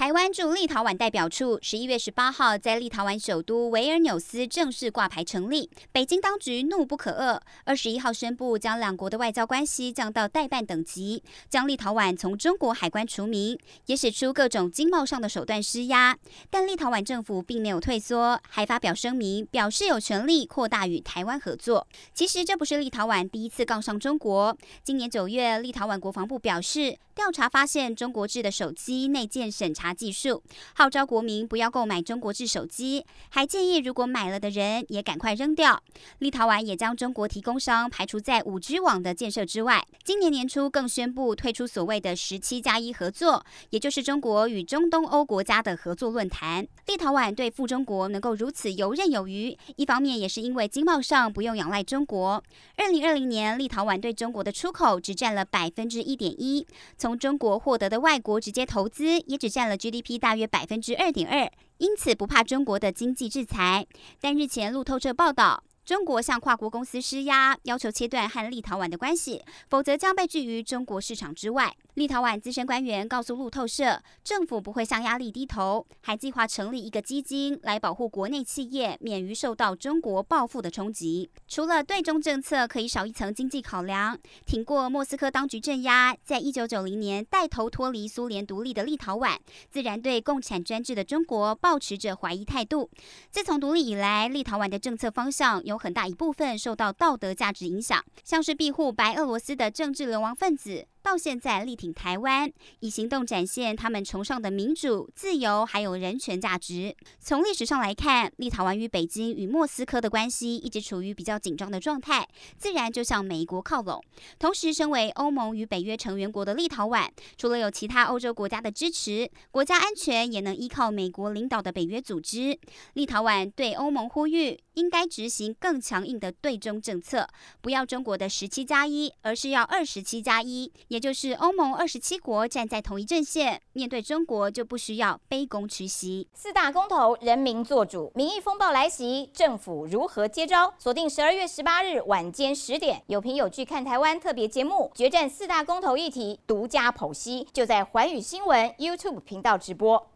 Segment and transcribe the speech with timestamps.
[0.00, 5.68] 台湾驻立陶宛代表处十一月十八号在立陶宛首都维尔纽斯正式挂牌成立。
[5.92, 16.16] 北京当局怒不可遏，二十一号宣布将两国的外交关系降到代办等级，将立陶宛从中国海关除名，也使出各种经贸上的手段施压。
[16.48, 21.86] 但立陶宛政府并没有退缩，还发表声明，表示有权利扩大与台湾合作。
[22.14, 24.56] 其实这不是立陶宛第一次杠上中国。
[24.82, 30.42] 今年九月，立陶宛国防部表示，调查发现中国制的手机内建审查技术，
[30.74, 35.80] 号召国民不要购买中国制手机，还建议如果买了的人也赶快扔掉。
[36.20, 39.86] 立陶宛也将中国提供商排除在 5G 网的建设之外。
[40.02, 46.66] 今年年初更宣布退出所谓的“十七加一”合作，也就是中国与中东欧国家的合作论坛。
[46.86, 52.42] 立陶宛对付中国能够如此游刃有余，一方面也是因为经贸上不用仰赖中国。
[52.78, 63.86] 2020年，立陶宛对中国的出口只占了百分之一点一，从从中国获得的外国直接投资也只占了 GDP 大约百分之二点二，因此不怕中国的经济制裁。
[64.20, 71.74] 但日前路透社报道，中国向跨国公司施压，要求切断和立陶宛的关系，否则将被拒于中国市场之外。
[71.94, 81.28] 立陶宛资深官员告诉路透社，政府不会向压力低头，还计划成立一个基金来保护国内企业免于受到中国报复的冲击。
[81.48, 89.36] 除了对中政策可以少一层经济考量，挺过莫斯科当局镇压，在一九九零年带头脱离苏联独立的立陶宛，
[89.68, 92.88] 自然对共产专制的中国抱持着怀疑态度。
[93.30, 100.86] 自从独立以来，立陶宛的政策方向有很大一部分受到道德价值影响，像是庇护白俄罗斯的政治流亡分子。
[101.02, 106.94] 到现在力挺台湾，以行动展现他们崇尚的民主、自由还有人权价值。
[107.18, 112.28] 从历史上来看，立陶宛与北京与莫斯科的关系一直处于比较紧张的状态，
[112.58, 114.02] 自然就向美国靠拢。
[114.38, 122.58] 同时，身为欧盟与北约成员国的立陶宛，除了有其他欧洲国家的支持，国家安全也能依靠美国领导的北约组织。
[122.92, 127.26] 立陶宛对欧盟呼吁，应该执行更强硬的对中政策，
[127.60, 130.70] 不要中国的十七加一，而是要二十七加一。
[130.90, 136.26] 也就是欧盟二十七国站在同一阵线，面对中国就不需要卑躬屈膝。
[136.34, 140.74] 四大公投，人民做主，民意风暴来袭，政府如何接招？
[140.80, 150.10] 锁定十二月十八日晚间十点，有凭有据看台湾特别节目，决战四大公投议题，独家剖析，就在环宇新闻 YouTube 频道直播。